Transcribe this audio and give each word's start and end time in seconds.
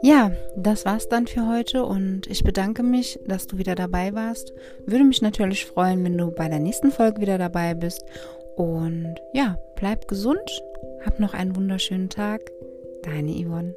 Ja, 0.00 0.30
das 0.56 0.84
war's 0.84 1.08
dann 1.08 1.26
für 1.26 1.48
heute 1.48 1.84
und 1.84 2.28
ich 2.28 2.44
bedanke 2.44 2.84
mich, 2.84 3.18
dass 3.26 3.48
du 3.48 3.58
wieder 3.58 3.74
dabei 3.74 4.14
warst. 4.14 4.52
Würde 4.86 5.04
mich 5.04 5.22
natürlich 5.22 5.66
freuen, 5.66 6.04
wenn 6.04 6.16
du 6.16 6.30
bei 6.30 6.48
der 6.48 6.60
nächsten 6.60 6.92
Folge 6.92 7.20
wieder 7.20 7.36
dabei 7.36 7.74
bist. 7.74 8.04
Und 8.56 9.16
ja, 9.32 9.58
bleib 9.76 10.06
gesund, 10.06 10.38
hab 11.04 11.18
noch 11.18 11.34
einen 11.34 11.56
wunderschönen 11.56 12.08
Tag. 12.08 12.52
Deine 13.02 13.32
Yvonne. 13.32 13.74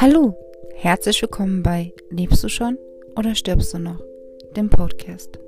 Hallo, 0.00 0.34
herzlich 0.74 1.22
willkommen 1.22 1.62
bei 1.62 1.92
Lebst 2.10 2.42
du 2.44 2.48
schon 2.48 2.78
oder 3.16 3.34
stirbst 3.34 3.74
du 3.74 3.78
noch? 3.78 4.00
Dem 4.56 4.68
Podcast. 4.68 5.38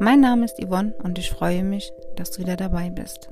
Mein 0.00 0.20
Name 0.20 0.44
ist 0.44 0.62
Yvonne 0.62 0.94
und 1.02 1.18
ich 1.18 1.30
freue 1.30 1.62
mich, 1.62 1.92
dass 2.16 2.30
du 2.30 2.42
wieder 2.42 2.56
dabei 2.56 2.90
bist. 2.90 3.30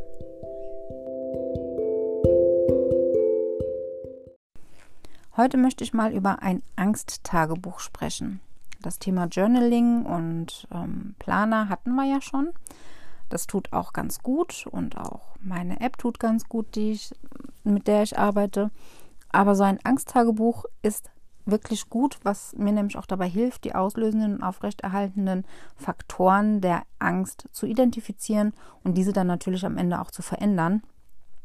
Heute 5.36 5.58
möchte 5.58 5.84
ich 5.84 5.92
mal 5.92 6.12
über 6.12 6.42
ein 6.42 6.62
Angsttagebuch 6.76 7.80
sprechen. 7.80 8.40
Das 8.80 8.98
Thema 8.98 9.26
Journaling 9.26 10.06
und 10.06 10.66
ähm, 10.72 11.14
Planer 11.18 11.68
hatten 11.68 11.94
wir 11.94 12.04
ja 12.04 12.20
schon. 12.20 12.52
Das 13.28 13.46
tut 13.46 13.72
auch 13.72 13.92
ganz 13.92 14.22
gut 14.22 14.66
und 14.70 14.96
auch 14.96 15.36
meine 15.40 15.80
App 15.80 15.98
tut 15.98 16.18
ganz 16.18 16.48
gut, 16.48 16.74
die 16.74 16.92
ich, 16.92 17.14
mit 17.64 17.86
der 17.86 18.02
ich 18.02 18.18
arbeite. 18.18 18.70
Aber 19.30 19.54
so 19.54 19.64
ein 19.64 19.78
Angsttagebuch 19.84 20.64
ist 20.82 21.10
wirklich 21.46 21.88
gut, 21.88 22.18
was 22.22 22.54
mir 22.56 22.72
nämlich 22.72 22.98
auch 22.98 23.06
dabei 23.06 23.28
hilft, 23.28 23.64
die 23.64 23.74
auslösenden 23.74 24.34
und 24.34 24.42
aufrechterhaltenden 24.42 25.44
Faktoren 25.76 26.60
der 26.60 26.82
Angst 26.98 27.48
zu 27.52 27.66
identifizieren 27.66 28.52
und 28.84 28.94
diese 28.94 29.12
dann 29.12 29.28
natürlich 29.28 29.64
am 29.64 29.78
Ende 29.78 30.00
auch 30.00 30.10
zu 30.10 30.22
verändern. 30.22 30.82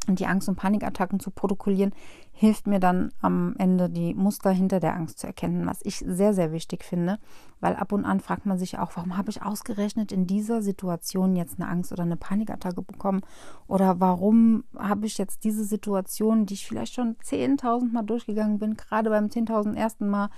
Und 0.08 0.20
die 0.20 0.26
Angst- 0.26 0.50
und 0.50 0.56
Panikattacken 0.56 1.20
zu 1.20 1.30
protokollieren, 1.30 1.94
hilft 2.32 2.66
mir 2.66 2.80
dann 2.80 3.12
am 3.22 3.56
Ende 3.60 3.88
die 3.88 4.16
Muster 4.16 4.50
hinter 4.50 4.80
der 4.80 4.96
Angst 4.96 5.20
zu 5.20 5.28
erkennen, 5.28 5.68
was 5.68 5.82
ich 5.84 5.98
sehr, 5.98 6.34
sehr 6.34 6.52
wichtig 6.52 6.84
finde, 6.84 7.20
weil 7.60 7.76
ab 7.76 7.92
und 7.92 8.04
an 8.04 8.20
fragt 8.20 8.48
man 8.48 8.58
sich 8.58 8.80
auch, 8.80 8.94
warum 8.96 9.16
habe 9.16 9.30
ich 9.30 9.44
ausgerechnet 9.44 10.12
in 10.12 10.26
dieser 10.26 10.64
Situation 10.64 11.36
jetzt 11.36 11.60
eine 11.60 11.70
Angst 11.70 11.92
oder 11.92 12.02
eine 12.02 12.18
Panikattacke 12.18 12.82
bekommen 12.82 13.22
oder 13.68 14.00
warum 14.00 14.64
habe 14.76 15.06
ich 15.06 15.20
jetzt 15.20 15.44
diese 15.44 15.64
Situation, 15.64 16.48
die 16.48 16.56
ich 16.56 16.66
vielleicht 16.66 16.96
schon 16.96 17.16
10.000 17.18 17.92
Mal 17.92 18.02
durchgegangen 18.02 18.58
bin, 18.58 18.78
gerade 18.78 19.12
beim 19.12 19.28
10.000 19.28 19.76
ersten 19.76 20.10
Mal 20.10 20.30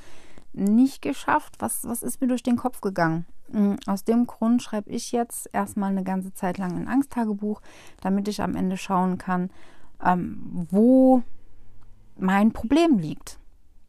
nicht 0.52 1.02
geschafft? 1.02 1.56
Was, 1.60 1.86
was 1.86 2.04
ist 2.04 2.20
mir 2.20 2.28
durch 2.28 2.44
den 2.44 2.58
Kopf 2.58 2.82
gegangen? 2.82 3.26
Mm, 3.50 3.76
aus 3.86 4.04
dem 4.04 4.26
Grund 4.26 4.62
schreibe 4.62 4.90
ich 4.90 5.12
jetzt 5.12 5.50
erstmal 5.54 5.92
eine 5.92 6.04
ganze 6.04 6.34
Zeit 6.34 6.58
lang 6.58 6.76
ein 6.76 6.88
Angsttagebuch, 6.88 7.62
damit 8.02 8.28
ich 8.28 8.42
am 8.42 8.56
Ende 8.56 8.78
schauen 8.78 9.18
kann, 9.18 9.50
ähm, 10.04 10.68
wo 10.72 11.24
mein 12.18 12.52
Problem 12.52 12.98
liegt. 12.98 13.40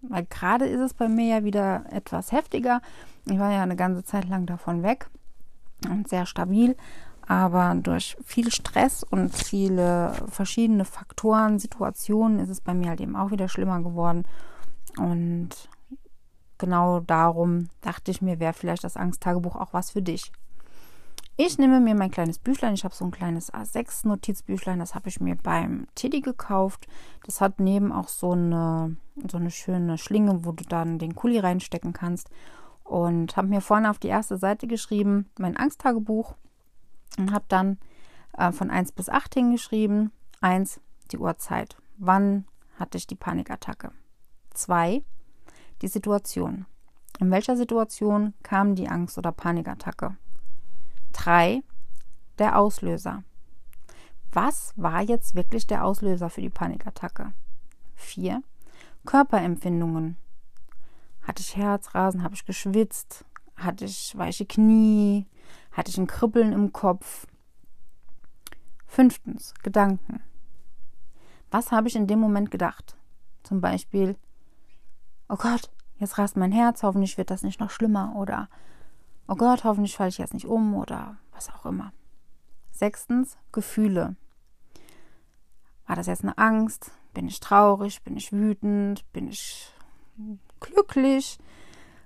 Weil 0.03 0.27
gerade 0.27 0.67
ist 0.67 0.81
es 0.81 0.95
bei 0.95 1.09
mir 1.09 1.37
ja 1.37 1.45
wieder 1.45 1.85
etwas 1.91 2.33
heftiger. 2.33 2.83
Ich 3.27 3.39
war 3.39 3.53
ja 3.53 3.63
eine 3.63 3.77
ganze 3.77 4.05
Zeit 4.05 4.29
lang 4.29 4.47
davon 4.47 4.83
weg 4.83 5.09
und 5.89 6.09
sehr 6.09 6.27
stabil. 6.27 6.77
Aber 7.27 7.75
durch 7.75 8.19
viel 8.23 8.51
Stress 8.51 9.03
und 9.03 9.35
viele 9.35 10.13
verschiedene 10.29 10.85
Faktoren, 10.85 11.59
Situationen 11.59 12.39
ist 12.39 12.51
es 12.51 12.61
bei 12.61 12.75
mir 12.75 12.91
halt 12.91 13.01
eben 13.01 13.17
auch 13.17 13.31
wieder 13.31 13.49
schlimmer 13.49 13.81
geworden. 13.83 14.25
Und 14.99 15.49
genau 16.65 17.01
darum 17.01 17.69
dachte 17.83 18.11
ich 18.11 18.23
mir, 18.23 18.41
wäre 18.41 18.55
vielleicht 18.55 18.85
das 18.85 18.97
Angsttagebuch 18.97 19.57
auch 19.57 19.73
was 19.73 19.91
für 19.91 20.03
dich. 20.03 20.33
Ich 21.37 21.59
nehme 21.59 21.81
mir 21.81 21.95
mein 21.95 22.13
kleines 22.13 22.39
Büchlein. 22.39 22.75
Ich 22.75 22.85
habe 22.85 22.95
so 22.95 23.05
ein 23.05 23.11
kleines 23.11 23.53
A6-Notizbüchlein. 23.53 24.79
Das 24.79 24.95
habe 24.95 25.09
ich 25.09 25.21
mir 25.21 25.35
beim 25.35 25.87
Teddy 25.97 26.21
gekauft. 26.21 26.87
Das 27.25 27.41
hat 27.41 27.59
neben 27.59 27.93
auch 27.93 28.09
so 28.09 28.33
eine, 28.33 28.97
so 29.29 29.37
eine 29.37 29.51
schöne 29.51 29.99
Schlinge, 29.99 30.45
wo 30.45 30.53
du 30.53 30.65
dann 30.65 30.99
den 30.99 31.15
Kuli 31.15 31.41
reinstecken 31.41 31.93
kannst. 31.93 32.31
Und 32.85 33.37
habe 33.37 33.49
mir 33.49 33.61
vorne 33.61 33.91
auf 33.91 33.99
die 33.99 34.09
erste 34.09 34.37
Seite 34.39 34.69
geschrieben, 34.69 35.29
mein 35.39 35.57
Angsttagebuch. 35.57 36.35
Und 37.19 37.33
habe 37.33 37.47
dann 37.49 37.79
äh, 38.39 38.53
von 38.53 38.71
1 38.71 38.93
bis 38.93 39.09
8 39.09 39.35
hingeschrieben. 39.35 40.13
1, 40.41 40.81
die 41.11 41.19
Uhrzeit. 41.19 41.77
Wann 41.99 42.47
hatte 42.79 42.97
ich 42.97 43.09
die 43.09 43.17
Panikattacke? 43.17 43.91
2, 44.55 45.03
die 45.85 45.89
Situation. 45.89 46.65
In 47.21 47.31
welcher 47.31 47.57
Situation 47.57 48.33
kam 48.43 48.75
die 48.75 48.89
Angst- 48.89 49.19
oder 49.19 49.33
Panikattacke? 49.33 50.17
3. 51.13 51.63
Der 52.39 52.59
Auslöser. 52.59 53.23
Was 54.33 54.73
war 54.77 55.03
jetzt 55.03 55.35
wirklich 55.35 55.67
der 55.67 55.85
Auslöser 55.85 56.31
für 56.31 56.41
die 56.41 56.51
Panikattacke? 56.51 57.33
4. 57.97 58.43
Körperempfindungen. 59.05 60.17
Hatte 61.23 61.43
ich 61.43 61.55
Herzrasen? 61.55 62.23
Habe 62.23 62.35
ich 62.35 62.47
geschwitzt? 62.47 63.25
Hatte 63.57 63.85
ich 63.85 64.17
weiche 64.17 64.47
Knie? 64.47 65.27
Hatte 65.71 65.91
ich 65.91 65.99
ein 65.99 66.07
Kribbeln 66.07 66.53
im 66.53 66.73
Kopf? 66.73 67.27
Fünftens, 68.87 69.53
Gedanken. 69.63 70.23
Was 71.51 71.71
habe 71.71 71.89
ich 71.89 71.95
in 71.95 72.07
dem 72.07 72.21
Moment 72.21 72.51
gedacht? 72.51 72.97
Zum 73.43 73.61
Beispiel, 73.61 74.17
oh 75.29 75.37
Gott, 75.37 75.71
jetzt 75.99 76.19
rast 76.19 76.37
mein 76.37 76.53
Herz, 76.53 76.83
hoffentlich 76.83 77.19
wird 77.19 77.31
das 77.31 77.43
nicht 77.43 77.61
noch 77.61 77.71
schlimmer 77.71 78.15
oder 78.17 78.49
oh 79.29 79.37
Gott, 79.37 79.65
hoffentlich 79.65 79.97
falle 79.97 80.11
ich 80.11 80.19
jetzt 80.19 80.35
nicht 80.35 80.47
um 80.47 80.75
oder 80.75 81.17
was 81.33 81.51
auch 81.51 81.67
immer. 81.67 81.93
Sechstens, 82.71 83.39
Gefühle. 83.53 84.17
War 85.87 85.97
das 85.97 86.07
jetzt 86.07 86.23
eine 86.23 86.39
Angst? 86.39 86.91
Bin 87.13 87.29
ich 87.29 87.41
traurig? 87.41 88.03
Bin 88.03 88.17
ich 88.17 88.33
wütend? 88.33 89.05
Bin 89.13 89.29
ich 89.29 89.73
glücklich? 90.61 91.39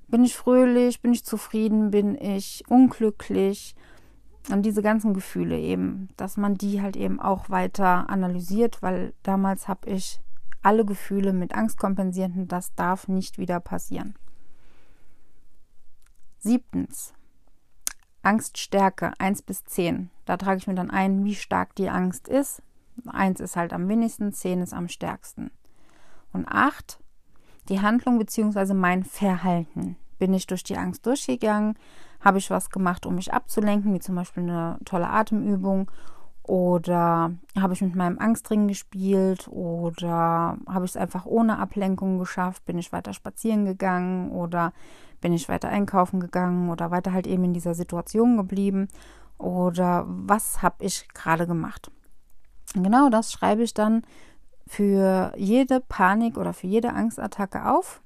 Bin 0.08 0.24
ich 0.24 0.36
fröhlich? 0.36 1.00
Bin 1.00 1.12
ich 1.12 1.24
zufrieden? 1.24 1.90
Bin 1.90 2.14
ich 2.14 2.64
unglücklich? 2.68 3.74
Und 4.50 4.62
diese 4.62 4.82
ganzen 4.82 5.14
Gefühle 5.14 5.58
eben, 5.58 6.08
dass 6.16 6.36
man 6.36 6.56
die 6.56 6.80
halt 6.80 6.96
eben 6.96 7.20
auch 7.20 7.50
weiter 7.50 8.08
analysiert, 8.08 8.82
weil 8.82 9.12
damals 9.22 9.68
habe 9.68 9.88
ich 9.90 10.20
alle 10.62 10.84
Gefühle 10.84 11.32
mit 11.32 11.54
Angst 11.54 11.78
kompensiert 11.78 12.34
und 12.36 12.50
das 12.52 12.74
darf 12.74 13.08
nicht 13.08 13.38
wieder 13.38 13.60
passieren. 13.60 14.14
Siebtens. 16.38 17.14
Angststärke 18.22 19.12
1 19.18 19.42
bis 19.42 19.64
10. 19.64 20.10
Da 20.24 20.36
trage 20.36 20.58
ich 20.58 20.66
mir 20.66 20.74
dann 20.74 20.90
ein, 20.90 21.24
wie 21.24 21.34
stark 21.34 21.74
die 21.76 21.88
Angst 21.88 22.28
ist. 22.28 22.62
1 23.06 23.40
ist 23.40 23.56
halt 23.56 23.72
am 23.72 23.88
wenigsten, 23.88 24.32
10 24.32 24.62
ist 24.62 24.74
am 24.74 24.88
stärksten. 24.88 25.50
Und 26.32 26.46
8. 26.46 27.00
Die 27.68 27.80
Handlung 27.80 28.18
bzw. 28.18 28.74
mein 28.74 29.04
Verhalten. 29.04 29.96
Bin 30.18 30.34
ich 30.34 30.46
durch 30.46 30.64
die 30.64 30.76
Angst 30.76 31.06
durchgegangen? 31.06 31.78
Habe 32.20 32.38
ich 32.38 32.50
was 32.50 32.70
gemacht, 32.70 33.06
um 33.06 33.14
mich 33.14 33.32
abzulenken, 33.32 33.94
wie 33.94 34.00
zum 34.00 34.16
Beispiel 34.16 34.42
eine 34.42 34.78
tolle 34.84 35.08
Atemübung 35.08 35.90
oder 36.48 37.32
habe 37.60 37.74
ich 37.74 37.82
mit 37.82 37.94
meinem 37.94 38.18
Angstring 38.18 38.68
gespielt? 38.68 39.48
Oder 39.48 40.56
habe 40.66 40.86
ich 40.86 40.92
es 40.92 40.96
einfach 40.96 41.26
ohne 41.26 41.58
Ablenkung 41.58 42.18
geschafft? 42.18 42.64
Bin 42.64 42.78
ich 42.78 42.90
weiter 42.90 43.12
spazieren 43.12 43.66
gegangen? 43.66 44.30
Oder 44.32 44.72
bin 45.20 45.34
ich 45.34 45.50
weiter 45.50 45.68
einkaufen 45.68 46.20
gegangen? 46.20 46.70
Oder 46.70 46.90
weiter 46.90 47.12
halt 47.12 47.26
eben 47.26 47.44
in 47.44 47.52
dieser 47.52 47.74
Situation 47.74 48.38
geblieben? 48.38 48.88
Oder 49.36 50.06
was 50.08 50.62
habe 50.62 50.86
ich 50.86 51.06
gerade 51.12 51.46
gemacht? 51.46 51.90
Genau 52.72 53.10
das 53.10 53.30
schreibe 53.30 53.62
ich 53.62 53.74
dann 53.74 54.02
für 54.66 55.34
jede 55.36 55.80
Panik 55.80 56.38
oder 56.38 56.54
für 56.54 56.66
jede 56.66 56.94
Angstattacke 56.94 57.66
auf 57.66 58.00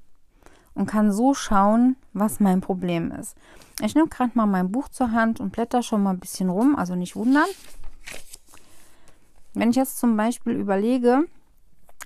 und 0.74 0.86
kann 0.86 1.12
so 1.12 1.32
schauen, 1.32 1.94
was 2.12 2.40
mein 2.40 2.60
Problem 2.60 3.12
ist. 3.12 3.36
Ich 3.80 3.94
nehme 3.94 4.08
gerade 4.08 4.32
mal 4.34 4.46
mein 4.46 4.72
Buch 4.72 4.88
zur 4.88 5.12
Hand 5.12 5.38
und 5.38 5.52
blätter 5.52 5.84
schon 5.84 6.02
mal 6.02 6.10
ein 6.10 6.18
bisschen 6.18 6.48
rum, 6.48 6.74
also 6.74 6.96
nicht 6.96 7.14
wundern. 7.14 7.46
Wenn 9.54 9.70
ich 9.70 9.76
jetzt 9.76 9.98
zum 9.98 10.16
Beispiel 10.16 10.54
überlege, 10.54 11.24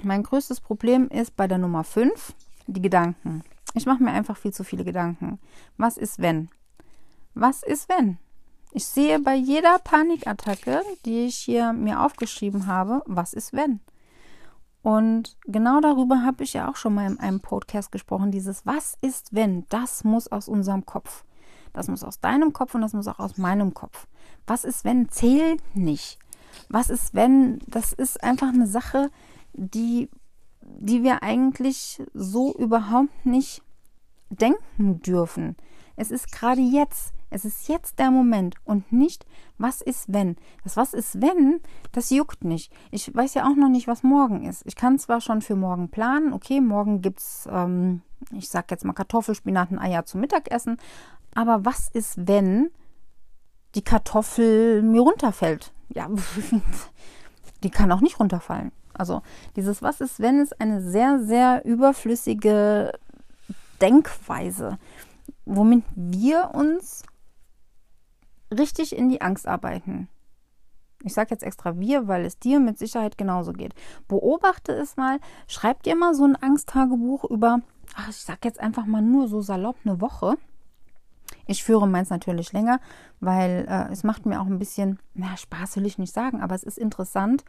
mein 0.02 0.22
größtes 0.22 0.60
Problem 0.60 1.08
ist 1.08 1.36
bei 1.36 1.46
der 1.46 1.58
Nummer 1.58 1.84
5 1.84 2.34
die 2.66 2.82
Gedanken. 2.82 3.44
Ich 3.74 3.86
mache 3.86 4.02
mir 4.02 4.10
einfach 4.10 4.36
viel 4.36 4.52
zu 4.52 4.64
viele 4.64 4.84
Gedanken. 4.84 5.38
Was 5.76 5.96
ist 5.96 6.18
wenn? 6.18 6.48
Was 7.34 7.62
ist 7.62 7.88
wenn? 7.88 8.18
Ich 8.72 8.86
sehe 8.86 9.20
bei 9.20 9.34
jeder 9.34 9.78
Panikattacke, 9.78 10.82
die 11.04 11.26
ich 11.26 11.36
hier 11.36 11.72
mir 11.72 12.02
aufgeschrieben 12.02 12.66
habe, 12.66 13.02
was 13.06 13.32
ist 13.32 13.52
wenn? 13.52 13.80
Und 14.82 15.36
genau 15.46 15.80
darüber 15.80 16.22
habe 16.22 16.44
ich 16.44 16.52
ja 16.52 16.70
auch 16.70 16.76
schon 16.76 16.94
mal 16.94 17.10
in 17.10 17.18
einem 17.18 17.40
Podcast 17.40 17.90
gesprochen. 17.92 18.30
Dieses 18.30 18.66
Was 18.66 18.96
ist 19.00 19.34
wenn? 19.34 19.66
Das 19.68 20.04
muss 20.04 20.28
aus 20.28 20.48
unserem 20.48 20.84
Kopf. 20.84 21.24
Das 21.72 21.88
muss 21.88 22.04
aus 22.04 22.20
deinem 22.20 22.52
Kopf 22.52 22.74
und 22.74 22.82
das 22.82 22.92
muss 22.92 23.08
auch 23.08 23.18
aus 23.18 23.36
meinem 23.36 23.74
Kopf. 23.74 24.06
Was 24.46 24.64
ist 24.64 24.84
wenn? 24.84 25.08
Zählt 25.10 25.62
nicht 25.74 26.18
was 26.68 26.90
ist, 26.90 27.14
wenn, 27.14 27.60
das 27.66 27.92
ist 27.92 28.22
einfach 28.22 28.48
eine 28.48 28.66
Sache, 28.66 29.10
die, 29.52 30.08
die 30.60 31.02
wir 31.02 31.22
eigentlich 31.22 32.02
so 32.12 32.54
überhaupt 32.54 33.24
nicht 33.24 33.62
denken 34.30 35.00
dürfen. 35.02 35.56
Es 35.96 36.10
ist 36.10 36.32
gerade 36.32 36.60
jetzt. 36.60 37.12
Es 37.28 37.44
ist 37.44 37.68
jetzt 37.68 37.98
der 37.98 38.12
Moment 38.12 38.54
und 38.64 38.92
nicht, 38.92 39.26
was 39.58 39.80
ist 39.80 40.12
wenn. 40.12 40.36
Das 40.62 40.76
was 40.76 40.94
ist 40.94 41.20
wenn, 41.20 41.60
das 41.90 42.10
juckt 42.10 42.44
nicht. 42.44 42.72
Ich 42.92 43.12
weiß 43.12 43.34
ja 43.34 43.50
auch 43.50 43.56
noch 43.56 43.68
nicht, 43.68 43.88
was 43.88 44.04
morgen 44.04 44.44
ist. 44.44 44.62
Ich 44.64 44.76
kann 44.76 44.98
zwar 45.00 45.20
schon 45.20 45.42
für 45.42 45.56
morgen 45.56 45.90
planen, 45.90 46.32
okay, 46.32 46.60
morgen 46.60 47.02
gibt 47.02 47.18
es, 47.18 47.48
ähm, 47.50 48.02
ich 48.30 48.48
sag 48.48 48.70
jetzt 48.70 48.84
mal 48.84 48.92
Kartoffelspinaten, 48.92 49.78
Eier 49.78 50.06
zum 50.06 50.20
Mittagessen, 50.20 50.76
aber 51.34 51.64
was 51.64 51.88
ist, 51.88 52.28
wenn 52.28 52.70
die 53.74 53.82
Kartoffel 53.82 54.82
mir 54.82 55.00
runterfällt? 55.00 55.72
Ja, 55.88 56.08
die 57.62 57.70
kann 57.70 57.92
auch 57.92 58.00
nicht 58.00 58.20
runterfallen. 58.20 58.72
Also 58.94 59.22
dieses 59.56 59.82
Was 59.82 60.00
ist, 60.00 60.20
wenn 60.20 60.40
ist 60.40 60.60
eine 60.60 60.80
sehr, 60.80 61.20
sehr 61.22 61.64
überflüssige 61.64 62.92
Denkweise, 63.80 64.78
womit 65.44 65.84
wir 65.94 66.50
uns 66.54 67.02
richtig 68.56 68.96
in 68.96 69.08
die 69.08 69.20
Angst 69.20 69.46
arbeiten. 69.46 70.08
Ich 71.02 71.14
sage 71.14 71.30
jetzt 71.30 71.42
extra 71.42 71.78
wir, 71.78 72.08
weil 72.08 72.24
es 72.24 72.38
dir 72.38 72.58
mit 72.58 72.78
Sicherheit 72.78 73.18
genauso 73.18 73.52
geht. 73.52 73.74
Beobachte 74.08 74.72
es 74.72 74.96
mal, 74.96 75.20
schreib 75.46 75.82
dir 75.82 75.94
mal 75.94 76.14
so 76.14 76.24
ein 76.24 76.36
Angsttagebuch 76.36 77.24
über, 77.24 77.60
ach, 77.94 78.08
ich 78.08 78.16
sage 78.16 78.40
jetzt 78.44 78.60
einfach 78.60 78.86
mal 78.86 79.02
nur 79.02 79.28
so 79.28 79.40
salopp 79.40 79.76
eine 79.84 80.00
Woche. 80.00 80.36
Ich 81.46 81.62
führe 81.62 81.86
meins 81.86 82.10
natürlich 82.10 82.52
länger, 82.52 82.80
weil 83.20 83.66
äh, 83.68 83.92
es 83.92 84.04
macht 84.04 84.26
mir 84.26 84.40
auch 84.40 84.46
ein 84.46 84.58
bisschen, 84.58 84.98
na, 85.14 85.36
Spaß 85.36 85.76
will 85.76 85.86
ich 85.86 85.98
nicht 85.98 86.12
sagen, 86.12 86.40
aber 86.40 86.54
es 86.54 86.64
ist 86.64 86.78
interessant, 86.78 87.44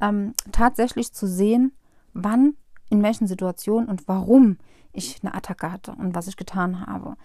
ähm, 0.00 0.34
tatsächlich 0.50 1.12
zu 1.12 1.26
sehen, 1.26 1.72
wann, 2.12 2.54
in 2.90 3.02
welchen 3.02 3.26
Situationen 3.26 3.88
und 3.88 4.08
warum 4.08 4.58
ich 4.92 5.20
eine 5.22 5.34
Attacke 5.34 5.70
hatte 5.70 5.92
und 5.92 6.14
was 6.14 6.26
ich 6.26 6.36
getan 6.36 6.84
habe. 6.86 7.16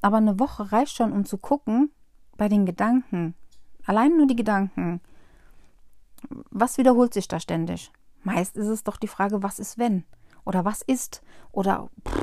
Aber 0.00 0.16
eine 0.16 0.40
Woche 0.40 0.72
reicht 0.72 0.96
schon, 0.96 1.12
um 1.12 1.24
zu 1.24 1.38
gucken, 1.38 1.90
bei 2.36 2.48
den 2.48 2.66
Gedanken, 2.66 3.34
allein 3.84 4.16
nur 4.16 4.26
die 4.26 4.36
Gedanken, 4.36 5.00
was 6.50 6.78
wiederholt 6.78 7.12
sich 7.14 7.28
da 7.28 7.38
ständig? 7.38 7.92
Meist 8.22 8.56
ist 8.56 8.68
es 8.68 8.84
doch 8.84 8.96
die 8.96 9.08
Frage, 9.08 9.42
was 9.42 9.58
ist 9.58 9.78
wenn? 9.78 10.04
Oder 10.44 10.64
was 10.64 10.82
ist? 10.82 11.22
Oder 11.52 11.90
pff, 12.08 12.21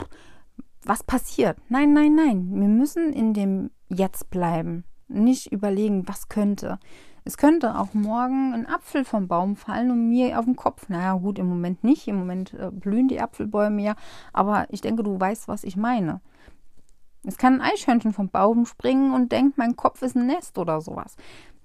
was 0.83 1.03
passiert? 1.03 1.57
Nein, 1.69 1.93
nein, 1.93 2.15
nein. 2.15 2.49
Wir 2.53 2.67
müssen 2.67 3.13
in 3.13 3.33
dem 3.33 3.71
Jetzt 3.89 4.29
bleiben. 4.29 4.85
Nicht 5.07 5.51
überlegen, 5.51 6.07
was 6.07 6.29
könnte. 6.29 6.79
Es 7.25 7.37
könnte 7.37 7.77
auch 7.77 7.93
morgen 7.93 8.53
ein 8.53 8.67
Apfel 8.67 9.03
vom 9.03 9.27
Baum 9.27 9.55
fallen 9.55 9.91
und 9.91 10.09
mir 10.09 10.39
auf 10.39 10.45
den 10.45 10.55
Kopf. 10.55 10.89
Naja, 10.89 11.13
gut, 11.13 11.39
im 11.39 11.47
Moment 11.47 11.83
nicht. 11.83 12.07
Im 12.07 12.17
Moment 12.17 12.53
äh, 12.53 12.71
blühen 12.71 13.07
die 13.07 13.21
Apfelbäume 13.21 13.81
ja. 13.81 13.95
Aber 14.33 14.67
ich 14.69 14.81
denke, 14.81 15.03
du 15.03 15.19
weißt, 15.19 15.47
was 15.47 15.63
ich 15.63 15.75
meine. 15.75 16.21
Es 17.25 17.37
kann 17.37 17.55
ein 17.55 17.71
Eichhörnchen 17.73 18.13
vom 18.13 18.29
Baum 18.29 18.65
springen 18.65 19.13
und 19.13 19.31
denkt, 19.31 19.57
mein 19.57 19.75
Kopf 19.75 20.01
ist 20.01 20.15
ein 20.15 20.25
Nest 20.25 20.57
oder 20.57 20.79
sowas. 20.79 21.17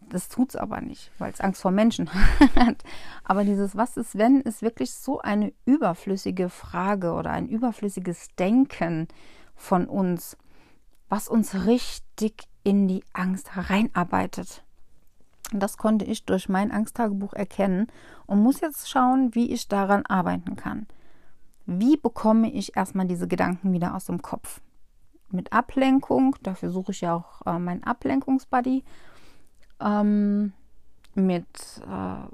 Das 0.08 0.28
tut 0.28 0.50
es 0.50 0.56
aber 0.56 0.80
nicht, 0.80 1.10
weil 1.18 1.32
es 1.32 1.40
Angst 1.40 1.62
vor 1.62 1.70
Menschen 1.70 2.12
hat. 2.56 2.82
aber 3.24 3.44
dieses 3.44 3.76
Was 3.76 3.96
ist 3.96 4.16
wenn 4.16 4.40
ist 4.40 4.62
wirklich 4.62 4.92
so 4.92 5.20
eine 5.20 5.52
überflüssige 5.64 6.48
Frage 6.48 7.12
oder 7.12 7.30
ein 7.30 7.48
überflüssiges 7.48 8.28
Denken 8.38 9.08
von 9.54 9.86
uns, 9.86 10.36
was 11.08 11.28
uns 11.28 11.66
richtig 11.66 12.44
in 12.64 12.88
die 12.88 13.04
Angst 13.12 13.50
reinarbeitet. 13.56 14.64
Das 15.52 15.76
konnte 15.76 16.04
ich 16.04 16.24
durch 16.24 16.48
mein 16.48 16.72
Angsttagebuch 16.72 17.34
erkennen 17.34 17.88
und 18.26 18.42
muss 18.42 18.60
jetzt 18.60 18.88
schauen, 18.88 19.34
wie 19.34 19.52
ich 19.52 19.68
daran 19.68 20.06
arbeiten 20.06 20.56
kann. 20.56 20.86
Wie 21.66 21.96
bekomme 21.96 22.50
ich 22.50 22.76
erstmal 22.76 23.06
diese 23.06 23.28
Gedanken 23.28 23.72
wieder 23.72 23.94
aus 23.94 24.06
dem 24.06 24.22
Kopf? 24.22 24.60
Mit 25.30 25.52
Ablenkung, 25.52 26.36
dafür 26.42 26.70
suche 26.70 26.92
ich 26.92 27.02
ja 27.02 27.14
auch 27.14 27.46
äh, 27.46 27.58
meinen 27.58 27.84
Ablenkungsbuddy. 27.84 28.84
Ähm, 29.80 30.52
mit 31.14 31.46
äh, 31.86 32.26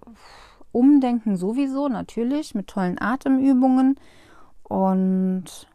Umdenken 0.72 1.36
sowieso, 1.36 1.88
natürlich, 1.88 2.54
mit 2.54 2.68
tollen 2.68 3.00
Atemübungen. 3.00 3.98
Und 4.62 5.68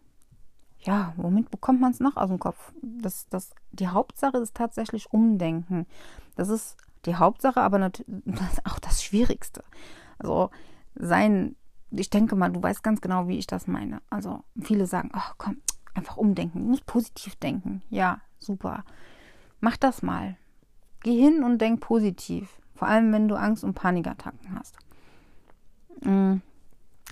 ja, 0.80 1.14
womit 1.18 1.52
bekommt 1.52 1.82
man 1.82 1.92
es 1.92 2.00
noch 2.00 2.16
aus 2.16 2.30
dem 2.30 2.40
Kopf? 2.40 2.72
Das, 2.82 3.28
das, 3.30 3.54
die 3.72 3.88
Hauptsache 3.88 4.38
ist 4.38 4.56
tatsächlich 4.56 5.12
Umdenken. 5.12 5.86
Das 6.36 6.50
ist 6.50 6.78
die 7.06 7.16
Hauptsache, 7.16 7.62
aber 7.62 7.78
natürlich 7.78 8.26
auch 8.66 8.80
das 8.80 9.04
Schwierigste. 9.04 9.64
Also 10.18 10.50
sein, 10.96 11.56
ich 11.92 12.10
denke 12.10 12.36
mal, 12.36 12.52
du 12.52 12.62
weißt 12.62 12.84
ganz 12.84 13.02
genau, 13.02 13.28
wie 13.28 13.38
ich 13.38 13.48
das 13.48 13.68
meine. 13.68 14.02
Also 14.10 14.44
viele 14.62 14.88
sagen, 14.88 15.10
ach 15.14 15.36
komm, 15.38 15.58
einfach 15.94 16.18
umdenken, 16.18 16.68
musst 16.68 16.86
positiv 16.86 17.36
denken. 17.36 17.82
Ja, 17.90 18.22
super. 18.40 18.84
Mach 19.60 19.78
das 19.78 20.02
mal. 20.02 20.38
Geh 21.06 21.22
hin 21.22 21.44
und 21.44 21.60
denk 21.60 21.82
positiv. 21.82 22.60
Vor 22.74 22.88
allem, 22.88 23.14
wenn 23.14 23.28
du 23.28 23.36
Angst 23.36 23.64
und 23.64 23.76
Panikattacken 23.76 24.56
hast. 24.56 24.76
Mm, 26.04 26.38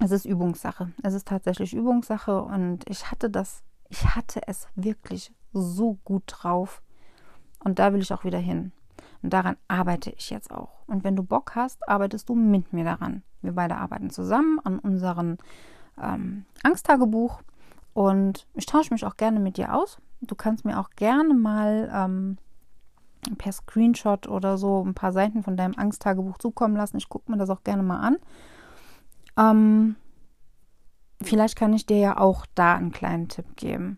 es 0.02 0.10
ist 0.10 0.26
Übungssache. 0.26 0.92
Es 1.04 1.14
ist 1.14 1.28
tatsächlich 1.28 1.76
Übungssache 1.76 2.42
und 2.42 2.90
ich 2.90 3.12
hatte 3.12 3.30
das, 3.30 3.62
ich 3.90 4.16
hatte 4.16 4.42
es 4.48 4.68
wirklich 4.74 5.32
so 5.54 6.00
gut 6.06 6.24
drauf. 6.26 6.82
Und 7.64 7.78
da 7.78 7.94
will 7.94 8.02
ich 8.02 8.12
auch 8.12 8.24
wieder 8.24 8.40
hin. 8.40 8.72
Und 9.22 9.32
daran 9.32 9.58
arbeite 9.68 10.10
ich 10.10 10.32
jetzt 10.32 10.50
auch. 10.50 10.88
Und 10.88 11.04
wenn 11.04 11.16
du 11.16 11.22
Bock 11.22 11.52
hast, 11.54 11.88
arbeitest 11.88 12.28
du 12.30 12.34
mit 12.34 12.74
mir 12.74 12.86
daran. 12.86 13.22
Wir 13.44 13.52
beide 13.52 13.76
arbeiten 13.76 14.10
zusammen 14.10 14.60
an 14.64 14.80
unserem 14.80 15.38
ähm, 16.02 16.46
Angsttagebuch. 16.64 17.44
Und 17.94 18.48
ich 18.56 18.66
tausche 18.66 18.92
mich 18.92 19.06
auch 19.06 19.18
gerne 19.18 19.40
mit 19.40 19.58
dir 19.58 19.76
aus. 19.76 20.00
Du 20.22 20.34
kannst 20.34 20.66
mir 20.66 20.80
auch 20.80 20.90
gerne 20.96 21.36
mal 21.36 21.92
ähm, 21.94 22.38
per 23.38 23.52
Screenshot 23.52 24.28
oder 24.28 24.58
so 24.58 24.84
ein 24.84 24.94
paar 24.94 25.12
Seiten 25.12 25.44
von 25.44 25.58
deinem 25.58 25.76
Angsttagebuch 25.78 26.38
zukommen 26.38 26.76
lassen. 26.76 26.98
Ich 26.98 27.10
gucke 27.10 27.32
mir 27.32 27.38
das 27.38 27.50
auch 27.50 27.64
gerne 27.64 27.84
mal 27.84 28.00
an. 28.00 28.18
Ähm, 29.38 29.96
vielleicht 31.22 31.56
kann 31.56 31.74
ich 31.74 31.86
dir 31.86 31.98
ja 31.98 32.18
auch 32.18 32.46
da 32.56 32.76
einen 32.76 32.92
kleinen 32.92 33.28
Tipp 33.28 33.56
geben. 33.56 33.98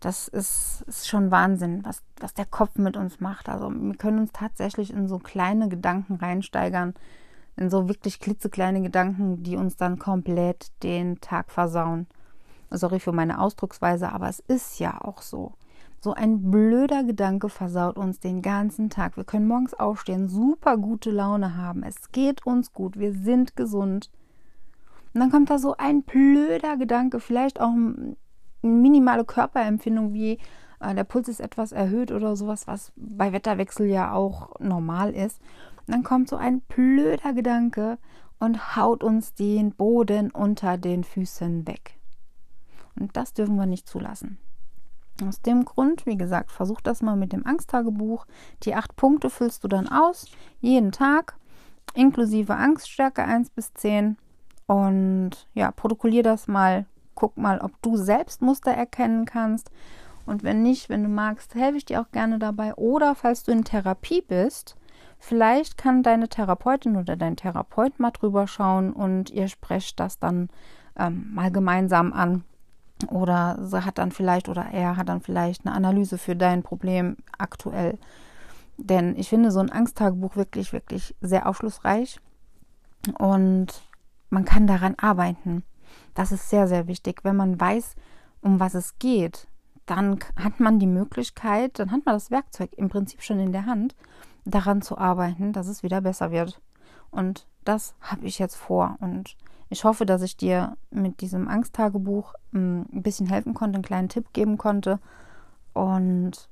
Das 0.00 0.28
ist, 0.28 0.82
ist 0.86 1.08
schon 1.08 1.30
Wahnsinn, 1.30 1.84
was, 1.84 2.02
was 2.18 2.32
der 2.32 2.46
Kopf 2.46 2.76
mit 2.76 2.96
uns 2.96 3.20
macht. 3.20 3.48
Also 3.48 3.70
wir 3.70 3.96
können 3.96 4.20
uns 4.20 4.32
tatsächlich 4.32 4.92
in 4.92 5.08
so 5.08 5.18
kleine 5.18 5.68
Gedanken 5.68 6.14
reinsteigern, 6.14 6.94
in 7.56 7.68
so 7.68 7.88
wirklich 7.88 8.18
klitzekleine 8.18 8.80
Gedanken, 8.80 9.42
die 9.42 9.56
uns 9.56 9.76
dann 9.76 9.98
komplett 9.98 10.72
den 10.82 11.20
Tag 11.20 11.50
versauen. 11.50 12.06
Sorry 12.70 13.00
für 13.00 13.12
meine 13.12 13.40
Ausdrucksweise, 13.40 14.10
aber 14.10 14.28
es 14.28 14.40
ist 14.40 14.78
ja 14.78 15.02
auch 15.02 15.20
so. 15.20 15.52
So 16.02 16.14
ein 16.14 16.50
blöder 16.50 17.04
Gedanke 17.04 17.50
versaut 17.50 17.98
uns 17.98 18.20
den 18.20 18.40
ganzen 18.40 18.88
Tag. 18.88 19.18
Wir 19.18 19.24
können 19.24 19.46
morgens 19.46 19.74
aufstehen, 19.74 20.30
super 20.30 20.78
gute 20.78 21.10
Laune 21.10 21.58
haben. 21.58 21.82
Es 21.82 22.10
geht 22.10 22.46
uns 22.46 22.72
gut, 22.72 22.98
wir 22.98 23.12
sind 23.12 23.54
gesund. 23.54 24.10
Und 25.12 25.20
dann 25.20 25.30
kommt 25.30 25.50
da 25.50 25.58
so 25.58 25.76
ein 25.76 26.02
blöder 26.02 26.78
Gedanke, 26.78 27.20
vielleicht 27.20 27.60
auch 27.60 27.74
minimale 28.62 29.26
Körperempfindung 29.26 30.14
wie 30.14 30.38
äh, 30.80 30.94
der 30.94 31.04
Puls 31.04 31.28
ist 31.28 31.40
etwas 31.40 31.70
erhöht 31.70 32.12
oder 32.12 32.34
sowas, 32.34 32.66
was 32.66 32.92
bei 32.96 33.34
Wetterwechsel 33.34 33.86
ja 33.86 34.12
auch 34.12 34.58
normal 34.58 35.14
ist. 35.14 35.38
Und 35.86 35.94
dann 35.94 36.02
kommt 36.02 36.30
so 36.30 36.36
ein 36.36 36.62
blöder 36.62 37.34
Gedanke 37.34 37.98
und 38.38 38.74
haut 38.74 39.04
uns 39.04 39.34
den 39.34 39.72
Boden 39.72 40.30
unter 40.30 40.78
den 40.78 41.04
Füßen 41.04 41.66
weg. 41.66 41.98
Und 42.98 43.18
das 43.18 43.34
dürfen 43.34 43.56
wir 43.56 43.66
nicht 43.66 43.86
zulassen. 43.86 44.38
Aus 45.22 45.42
dem 45.42 45.64
Grund, 45.64 46.06
wie 46.06 46.16
gesagt, 46.16 46.50
versuch 46.50 46.80
das 46.80 47.02
mal 47.02 47.16
mit 47.16 47.32
dem 47.32 47.46
Angsttagebuch. 47.46 48.26
Die 48.62 48.74
acht 48.74 48.96
Punkte 48.96 49.30
füllst 49.30 49.64
du 49.64 49.68
dann 49.68 49.88
aus, 49.88 50.26
jeden 50.60 50.92
Tag, 50.92 51.36
inklusive 51.94 52.54
Angststärke 52.54 53.24
1 53.24 53.50
bis 53.50 53.72
10. 53.74 54.16
Und 54.66 55.48
ja, 55.54 55.72
protokollier 55.72 56.22
das 56.22 56.46
mal 56.46 56.86
guck 57.20 57.36
mal, 57.36 57.60
ob 57.60 57.72
du 57.82 57.96
selbst 57.96 58.40
Muster 58.40 58.72
erkennen 58.72 59.26
kannst. 59.26 59.70
Und 60.24 60.42
wenn 60.42 60.62
nicht, 60.62 60.88
wenn 60.88 61.02
du 61.02 61.08
magst, 61.08 61.54
helfe 61.54 61.76
ich 61.76 61.84
dir 61.84 62.00
auch 62.00 62.10
gerne 62.12 62.38
dabei. 62.38 62.74
Oder 62.74 63.14
falls 63.14 63.44
du 63.44 63.52
in 63.52 63.64
Therapie 63.64 64.22
bist, 64.22 64.76
vielleicht 65.18 65.76
kann 65.76 66.02
deine 66.02 66.28
Therapeutin 66.28 66.96
oder 66.96 67.16
dein 67.16 67.36
Therapeut 67.36 68.00
mal 68.00 68.10
drüber 68.10 68.46
schauen 68.46 68.92
und 68.92 69.30
ihr 69.30 69.48
sprecht 69.48 70.00
das 70.00 70.18
dann 70.18 70.48
ähm, 70.98 71.30
mal 71.34 71.50
gemeinsam 71.50 72.12
an. 72.12 72.44
Oder 73.08 73.58
sie 73.62 73.84
hat 73.84 73.98
dann 73.98 74.12
vielleicht 74.12 74.48
oder 74.48 74.66
er 74.72 74.96
hat 74.96 75.08
dann 75.08 75.20
vielleicht 75.20 75.66
eine 75.66 75.74
Analyse 75.74 76.18
für 76.18 76.36
dein 76.36 76.62
Problem 76.62 77.16
aktuell. 77.38 77.98
Denn 78.76 79.16
ich 79.16 79.28
finde 79.28 79.50
so 79.50 79.60
ein 79.60 79.72
Angsttagebuch 79.72 80.36
wirklich, 80.36 80.72
wirklich 80.72 81.14
sehr 81.20 81.46
aufschlussreich. 81.46 82.20
Und 83.18 83.82
man 84.28 84.44
kann 84.44 84.66
daran 84.66 84.94
arbeiten. 84.98 85.64
Das 86.14 86.32
ist 86.32 86.50
sehr, 86.50 86.68
sehr 86.68 86.86
wichtig. 86.86 87.20
Wenn 87.24 87.36
man 87.36 87.60
weiß, 87.60 87.94
um 88.42 88.60
was 88.60 88.74
es 88.74 88.98
geht, 88.98 89.46
dann 89.86 90.18
hat 90.36 90.60
man 90.60 90.78
die 90.78 90.86
Möglichkeit, 90.86 91.78
dann 91.78 91.90
hat 91.90 92.06
man 92.06 92.14
das 92.14 92.30
Werkzeug 92.30 92.70
im 92.76 92.88
Prinzip 92.88 93.22
schon 93.22 93.40
in 93.40 93.52
der 93.52 93.66
Hand, 93.66 93.96
daran 94.44 94.82
zu 94.82 94.96
arbeiten, 94.96 95.52
dass 95.52 95.66
es 95.66 95.82
wieder 95.82 96.00
besser 96.00 96.30
wird. 96.30 96.60
Und 97.10 97.46
das 97.64 97.94
habe 98.00 98.26
ich 98.26 98.38
jetzt 98.38 98.56
vor. 98.56 98.96
Und 99.00 99.36
ich 99.70 99.84
hoffe, 99.84 100.04
dass 100.04 100.22
ich 100.22 100.36
dir 100.36 100.76
mit 100.90 101.20
diesem 101.20 101.48
Angsttagebuch 101.48 102.34
hm, 102.52 102.86
ein 102.92 103.02
bisschen 103.02 103.28
helfen 103.28 103.54
konnte, 103.54 103.76
einen 103.76 103.84
kleinen 103.84 104.08
Tipp 104.08 104.32
geben 104.32 104.58
konnte. 104.58 104.98
Und 105.72 106.48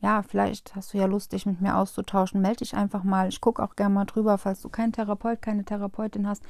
ja, 0.00 0.22
vielleicht 0.22 0.76
hast 0.76 0.94
du 0.94 0.98
ja 0.98 1.06
Lust, 1.06 1.32
dich 1.32 1.44
mit 1.44 1.60
mir 1.60 1.76
auszutauschen. 1.76 2.40
Melde 2.40 2.58
dich 2.58 2.74
einfach 2.74 3.02
mal. 3.02 3.28
Ich 3.28 3.40
gucke 3.40 3.62
auch 3.62 3.74
gerne 3.74 3.94
mal 3.94 4.04
drüber, 4.04 4.38
falls 4.38 4.62
du 4.62 4.68
keinen 4.68 4.92
Therapeut, 4.92 5.42
keine 5.42 5.64
Therapeutin 5.64 6.28
hast. 6.28 6.44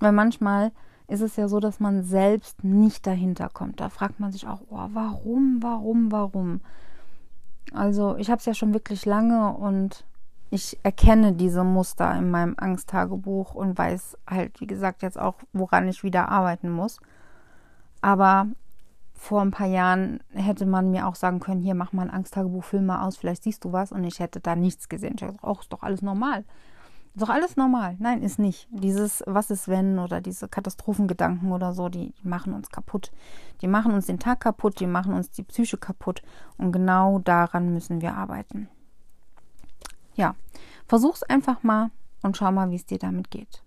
Weil 0.00 0.12
manchmal 0.12 0.72
ist 1.06 1.20
es 1.20 1.36
ja 1.36 1.46
so, 1.46 1.60
dass 1.60 1.78
man 1.78 2.02
selbst 2.02 2.64
nicht 2.64 3.06
dahinter 3.06 3.48
kommt. 3.48 3.80
Da 3.80 3.88
fragt 3.88 4.18
man 4.18 4.32
sich 4.32 4.48
auch, 4.48 4.62
oh, 4.68 4.88
warum, 4.92 5.58
warum, 5.60 6.10
warum? 6.10 6.60
Also 7.72 8.16
ich 8.16 8.30
habe 8.30 8.40
es 8.40 8.46
ja 8.46 8.54
schon 8.54 8.74
wirklich 8.74 9.04
lange 9.06 9.52
und 9.52 10.04
ich 10.52 10.78
erkenne 10.82 11.32
diese 11.32 11.64
Muster 11.64 12.14
in 12.14 12.30
meinem 12.30 12.54
Angsttagebuch 12.58 13.54
und 13.54 13.78
weiß 13.78 14.18
halt, 14.28 14.60
wie 14.60 14.66
gesagt, 14.66 15.00
jetzt 15.00 15.18
auch, 15.18 15.36
woran 15.54 15.88
ich 15.88 16.04
wieder 16.04 16.28
arbeiten 16.28 16.68
muss. 16.68 17.00
Aber 18.02 18.48
vor 19.14 19.40
ein 19.40 19.50
paar 19.50 19.66
Jahren 19.66 20.20
hätte 20.34 20.66
man 20.66 20.90
mir 20.90 21.08
auch 21.08 21.14
sagen 21.14 21.40
können, 21.40 21.62
hier 21.62 21.74
mach 21.74 21.94
mal 21.94 22.02
ein 22.02 22.10
Angsttagebuch, 22.10 22.64
film 22.64 22.84
mal 22.84 23.06
aus, 23.06 23.16
vielleicht 23.16 23.44
siehst 23.44 23.64
du 23.64 23.72
was 23.72 23.92
und 23.92 24.04
ich 24.04 24.20
hätte 24.20 24.40
da 24.40 24.54
nichts 24.54 24.90
gesehen. 24.90 25.14
Ich 25.16 25.22
hätte 25.22 25.32
gesagt, 25.32 25.56
oh, 25.56 25.58
ist 25.58 25.72
doch 25.72 25.82
alles 25.82 26.02
normal. 26.02 26.44
Ist 27.14 27.22
doch 27.22 27.30
alles 27.30 27.56
normal. 27.56 27.96
Nein, 27.98 28.22
ist 28.22 28.38
nicht. 28.38 28.68
Dieses 28.72 29.22
Was 29.26 29.50
ist 29.50 29.68
wenn 29.68 29.98
oder 29.98 30.20
diese 30.20 30.48
Katastrophengedanken 30.48 31.50
oder 31.50 31.72
so, 31.72 31.88
die, 31.88 32.12
die 32.22 32.28
machen 32.28 32.52
uns 32.52 32.68
kaputt. 32.68 33.10
Die 33.62 33.68
machen 33.68 33.94
uns 33.94 34.04
den 34.04 34.18
Tag 34.18 34.40
kaputt, 34.40 34.80
die 34.80 34.86
machen 34.86 35.14
uns 35.14 35.30
die 35.30 35.44
Psyche 35.44 35.78
kaputt 35.78 36.20
und 36.58 36.72
genau 36.72 37.20
daran 37.20 37.72
müssen 37.72 38.02
wir 38.02 38.14
arbeiten. 38.16 38.68
Ja, 40.14 40.34
versuch's 40.86 41.22
einfach 41.22 41.62
mal 41.62 41.90
und 42.22 42.36
schau 42.36 42.52
mal, 42.52 42.70
wie 42.70 42.76
es 42.76 42.86
dir 42.86 42.98
damit 42.98 43.30
geht. 43.30 43.62